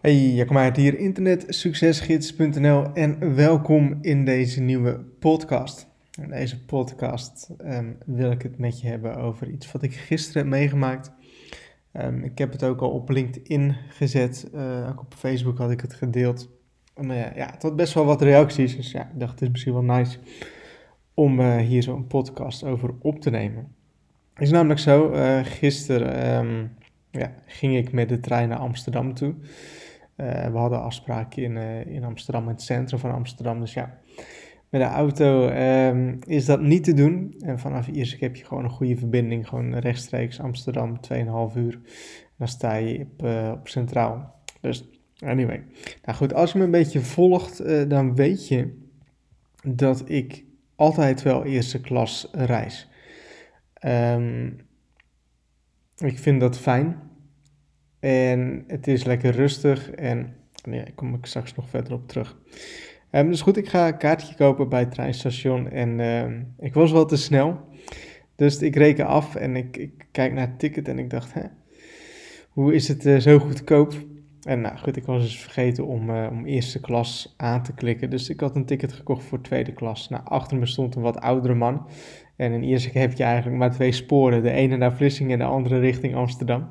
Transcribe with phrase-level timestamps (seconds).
[0.00, 5.86] Hey, Jacob uit hier, internetsuccesgids.nl en welkom in deze nieuwe podcast.
[6.22, 10.42] In deze podcast um, wil ik het met je hebben over iets wat ik gisteren
[10.42, 11.12] heb meegemaakt.
[11.92, 15.80] Um, ik heb het ook al op LinkedIn gezet, uh, ook op Facebook had ik
[15.80, 16.48] het gedeeld.
[16.94, 19.48] Maar ja, ja, het had best wel wat reacties, dus ja, ik dacht het is
[19.48, 20.18] misschien wel nice
[21.14, 23.74] om uh, hier zo'n podcast over op te nemen.
[24.34, 26.72] Het is namelijk zo, uh, gisteren um,
[27.10, 29.34] ja, ging ik met de trein naar Amsterdam toe.
[30.20, 33.60] Uh, we hadden afspraken in, uh, in Amsterdam, in het centrum van Amsterdam.
[33.60, 33.98] Dus ja,
[34.68, 37.34] met de auto um, is dat niet te doen.
[37.38, 39.48] En vanaf Iersek heb je gewoon een goede verbinding.
[39.48, 41.80] Gewoon rechtstreeks Amsterdam, 2,5 uur.
[42.36, 44.34] Dan sta je op, uh, op Centraal.
[44.60, 45.64] Dus anyway.
[46.04, 48.78] Nou goed, als je me een beetje volgt, dan weet je
[49.62, 50.44] dat ik
[50.76, 52.88] altijd wel eerste klas reis.
[53.86, 54.56] Um,
[55.96, 57.09] ik vind dat fijn.
[58.00, 62.36] En het is lekker rustig en nee, daar kom ik straks nog verder op terug.
[63.10, 66.92] Um, dus goed, ik ga een kaartje kopen bij het treinstation en uh, ik was
[66.92, 67.60] wel te snel.
[68.36, 71.42] Dus ik reken af en ik, ik, kijk naar het ticket en ik dacht, hè,
[72.48, 73.94] hoe is het uh, zo goedkoop?
[74.42, 78.10] En nou goed, ik was dus vergeten om, uh, om eerste klas aan te klikken.
[78.10, 80.08] Dus ik had een ticket gekocht voor tweede klas.
[80.08, 81.86] Nou, achter me stond een wat oudere man.
[82.36, 84.42] En in Ierseke heb je eigenlijk maar twee sporen.
[84.42, 86.70] De ene naar Vlissingen en de andere richting Amsterdam.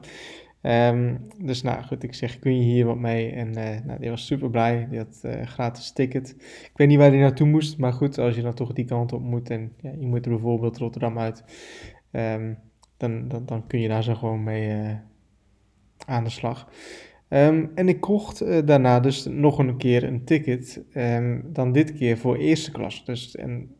[0.62, 3.32] Um, dus nou goed, ik zeg, kun je hier wat mee?
[3.32, 6.36] En uh, nou, die was super blij, die had uh, gratis ticket.
[6.40, 9.14] Ik weet niet waar hij naartoe moest, maar goed, als je dan toch die kant
[9.14, 11.44] op moet en ja, je moet er bijvoorbeeld Rotterdam uit,
[12.12, 12.58] um,
[12.98, 14.92] dan, dan, dan kun je daar zo gewoon mee uh,
[16.06, 16.70] aan de slag.
[17.30, 20.84] Um, en ik kocht daarna dus nog een keer een ticket,
[21.44, 23.06] dan dit keer voor eerste klas.
[23.06, 23.76] Dus en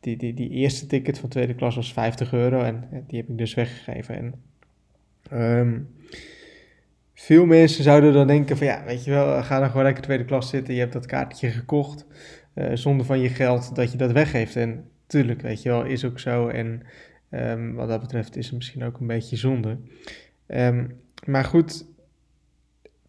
[0.00, 3.38] die, die, die eerste ticket van tweede klas was 50 euro en die heb ik
[3.38, 4.16] dus weggegeven.
[4.16, 4.34] En
[5.32, 5.88] Um,
[7.14, 10.24] veel mensen zouden dan denken van ja, weet je wel, ga dan gewoon lekker tweede
[10.24, 10.74] klas zitten.
[10.74, 12.06] Je hebt dat kaartje gekocht
[12.54, 14.56] uh, zonder van je geld dat je dat weggeeft.
[14.56, 16.48] En tuurlijk, weet je wel, is ook zo.
[16.48, 16.82] En
[17.30, 19.78] um, wat dat betreft is het misschien ook een beetje zonde.
[20.48, 21.84] Um, maar goed,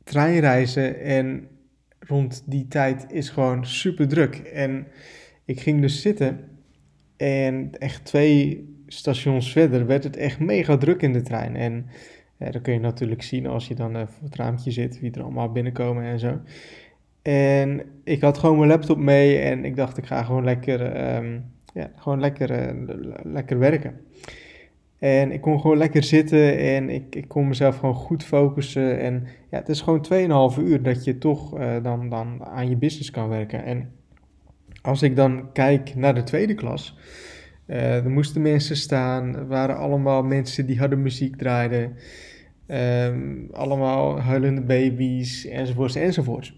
[0.04, 1.48] treinreizen en
[2.00, 4.36] rond die tijd is gewoon super druk.
[4.36, 4.88] En
[5.46, 6.59] ik ging dus zitten
[7.20, 11.56] en echt twee stations verder werd het echt mega druk in de trein.
[11.56, 11.86] En
[12.38, 15.22] ja, dat kun je natuurlijk zien als je dan voor het raampje zit, wie er
[15.22, 16.40] allemaal binnenkomen en zo.
[17.22, 21.46] En ik had gewoon mijn laptop mee en ik dacht, ik ga gewoon lekker, um,
[21.74, 24.00] ja, gewoon lekker, uh, lekker werken.
[25.00, 29.00] En ik kon gewoon lekker zitten en ik, ik kon mezelf gewoon goed focussen.
[29.00, 30.06] En ja, het is gewoon
[30.54, 33.64] 2,5 uur dat je toch uh, dan, dan aan je business kan werken.
[33.64, 33.92] En
[34.82, 36.98] als ik dan kijk naar de tweede klas,
[37.68, 41.96] uh, er moesten mensen staan, er waren allemaal mensen die hadden muziek draaiden.
[42.68, 46.56] Um, allemaal huilende baby's, enzovoorts, enzovoorts.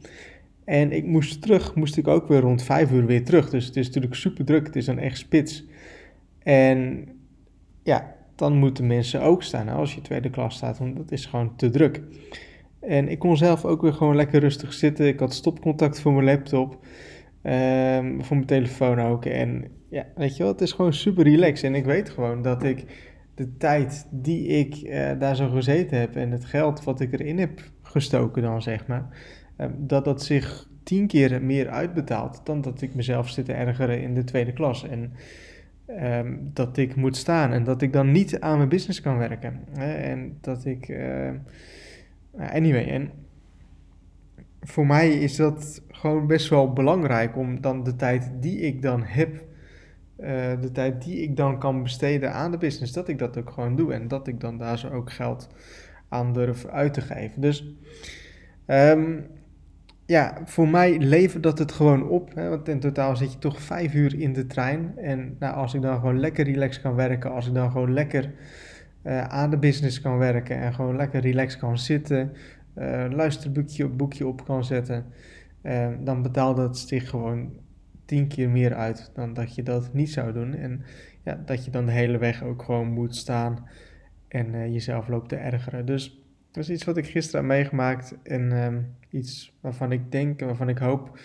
[0.66, 3.50] En ik moest terug, moest ik ook weer rond vijf uur weer terug.
[3.50, 5.66] Dus het is natuurlijk super druk, het is dan echt spits.
[6.44, 7.08] En
[7.84, 11.56] ja, dan moeten mensen ook staan als je tweede klas staat, want dat is gewoon
[11.56, 12.02] te druk.
[12.80, 15.08] En ik kon zelf ook weer gewoon lekker rustig zitten.
[15.08, 16.86] Ik had stopcontact voor mijn laptop,
[17.44, 19.26] um, voor mijn telefoon ook.
[19.26, 21.64] En ja, weet je wel, het is gewoon super relaxed.
[21.64, 22.86] En ik weet gewoon dat ik
[23.36, 27.40] de tijd die ik uh, daar zo gezeten heb en het geld wat ik erin
[27.40, 29.08] heb gestoken dan, zeg maar,
[29.58, 34.02] uh, dat dat zich tien keer meer uitbetaalt dan dat ik mezelf zit te ergeren
[34.02, 34.88] in de tweede klas.
[34.88, 35.14] En
[35.88, 39.60] um, dat ik moet staan en dat ik dan niet aan mijn business kan werken.
[39.72, 39.94] Hè?
[39.94, 40.88] En dat ik...
[40.88, 41.30] Uh,
[42.38, 43.12] anyway, en
[44.62, 49.04] voor mij is dat gewoon best wel belangrijk om dan de tijd die ik dan
[49.04, 49.50] heb
[50.20, 50.28] uh,
[50.62, 53.76] de tijd die ik dan kan besteden aan de business, dat ik dat ook gewoon
[53.76, 55.50] doe en dat ik dan daar zo ook geld
[56.10, 57.42] aan durf uit te geven.
[57.42, 57.76] Dus
[58.68, 59.26] um,
[60.06, 63.62] ja, voor mij levert dat het gewoon op, hè, want in totaal zit je toch
[63.62, 64.94] vijf uur in de trein.
[64.98, 68.32] En nou, als ik dan gewoon lekker relaxed kan werken, als ik dan gewoon lekker
[69.04, 72.32] uh, aan de business kan werken en gewoon lekker relaxed kan zitten,
[73.10, 75.06] luisterboekje op boekje op kan zetten,
[75.64, 77.54] uh, dan betaalt dat zich gewoon
[78.06, 80.54] tien keer meer uit dan dat je dat niet zou doen.
[80.54, 80.84] En
[81.24, 83.68] ja, dat je dan de hele weg ook gewoon moet staan
[84.28, 85.86] en uh, jezelf loopt te ergeren.
[85.86, 90.40] Dus dat is iets wat ik gisteren heb meegemaakt en um, iets waarvan ik denk
[90.42, 91.20] en waarvan ik hoop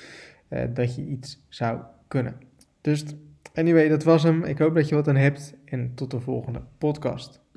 [0.73, 2.35] dat je iets zou kunnen.
[2.81, 3.05] Dus
[3.55, 4.44] anyway, dat was hem.
[4.44, 7.46] Ik hoop dat je wat aan hebt en tot de volgende podcast.